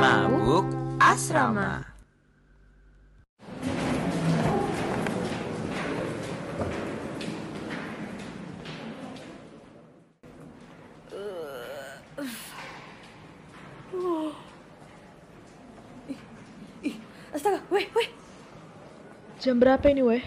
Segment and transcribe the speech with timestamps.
[0.00, 0.64] Mabuk
[0.96, 1.84] Asrama.
[17.36, 18.08] Astaga, weh, weh.
[19.44, 20.24] Jam berapa ini, weh?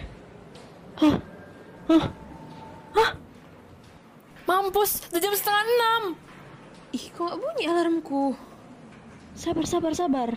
[4.43, 6.03] Mampus, udah jam setengah enam.
[6.91, 8.35] Ih, kok gak bunyi alarmku?
[9.33, 10.29] Sabar, sabar, sabar.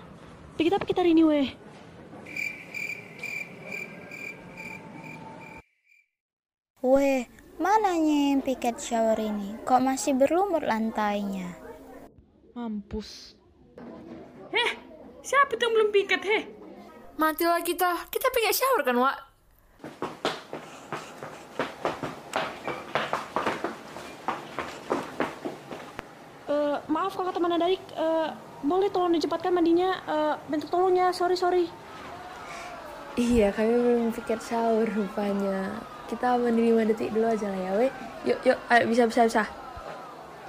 [0.54, 1.48] Pikir apa kita hari ini, weh?
[6.86, 7.26] Weh,
[7.58, 9.58] mananya yang piket shower ini?
[9.66, 11.58] Kok masih berlumut lantainya?
[12.54, 13.34] Mampus.
[15.26, 16.46] Siapa tuh yang belum piket, heh?
[17.18, 18.06] Matilah kita.
[18.06, 19.18] Kita pengen shower kan, Wak?
[27.06, 28.28] Maaf kakak teman Adarik, Eh,
[28.66, 29.94] boleh tolong dicepatkan mandinya?
[30.10, 31.70] Eh, bentuk tolong ya, sorry sorry.
[33.14, 35.86] Iya, kami belum pikir sahur rupanya.
[36.10, 37.90] Kita mandi 5 detik dulu aja lah ya, weh.
[38.26, 39.44] Yuk, yuk, ayo bisa, bisa, bisa.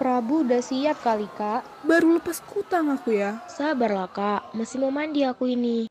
[0.02, 3.42] Prabu udah siap kali kak Baru lepas kutang aku ya.
[3.50, 5.90] Sabarlah kak Masih mau mandi aku ini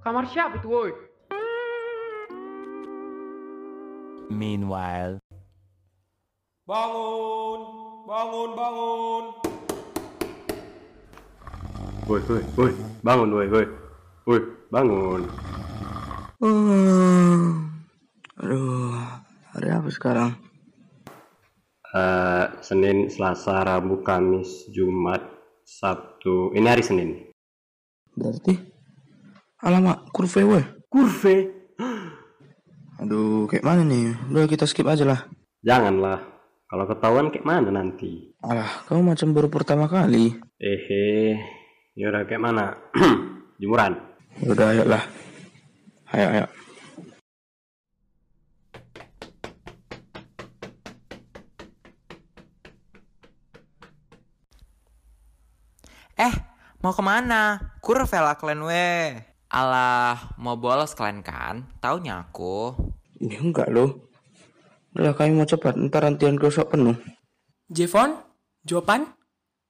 [0.00, 0.92] Kamar siapa itu, woi?
[4.32, 5.20] Meanwhile,
[6.68, 7.60] Bangun,
[8.04, 9.24] bangun, bangun.
[12.04, 13.66] Woi, woi, woi, bangun, woi, woi,
[14.28, 15.22] woi, bangun.
[18.36, 18.92] Aduh,
[19.56, 20.36] hari apa sekarang?
[21.88, 25.24] Eh, Senin, Selasa, Rabu, Kamis, Jumat,
[25.64, 26.52] Sabtu.
[26.52, 27.32] Ini hari Senin.
[28.12, 28.52] Berarti,
[29.64, 30.64] alamak, kurve weh.
[30.92, 31.48] Kurve?
[33.00, 34.12] Aduh, kayak mana nih?
[34.28, 35.24] Udah kita skip aja lah.
[35.64, 36.37] Janganlah.
[36.68, 38.28] Kalau ketahuan kayak mana nanti?
[38.44, 40.36] Alah, kamu macam baru pertama kali.
[40.60, 41.40] Ehe,
[41.96, 42.76] yaudah kayak mana?
[43.60, 43.96] Jemuran.
[44.44, 45.04] Yaudah, ayolah.
[46.12, 46.46] Ayo, ayo.
[56.20, 56.34] eh
[56.84, 57.72] mau ke mana?
[57.80, 59.16] Kurve lah kalian weh.
[59.48, 61.64] Alah, mau bolos kalian kan?
[61.80, 62.76] Taunya aku.
[63.24, 64.07] Ini enggak loh.
[64.96, 66.96] Udah kami mau cepat, ntar antian gosok penuh.
[67.68, 68.16] Jevon?
[68.64, 69.04] Jopan?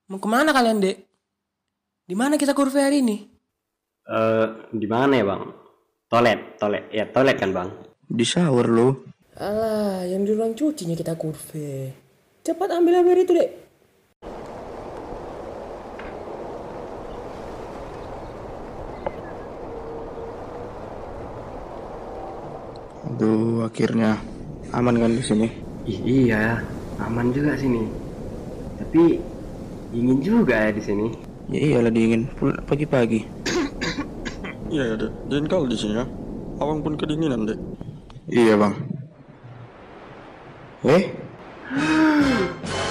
[0.06, 1.02] Mau ke mana kalian, dek?
[2.06, 3.26] Di mana kita kurve hari ini?
[4.06, 5.42] Eh, di mana ya bang?
[6.08, 7.68] Toilet, toilet, ya toilet kan bang?
[8.06, 8.92] Di shower loh.
[9.36, 11.92] Alah, yang di ruang cucinya kita kurve.
[12.46, 13.50] Cepat ambil air itu, dek.
[23.12, 24.37] Aduh, akhirnya
[24.72, 25.48] aman kan di sini.
[25.88, 26.60] Iya,
[27.00, 27.88] aman juga sini.
[28.76, 29.16] Tapi
[29.94, 31.06] dingin juga ya di sini.
[31.48, 32.28] Ya iyalah dingin,
[32.68, 33.24] pagi-pagi.
[34.68, 36.04] Iya ya dek, dingin kali di sini ya.
[36.60, 37.56] Awang pun kedinginan dek.
[38.28, 38.74] Iya bang.
[40.84, 41.02] Eh?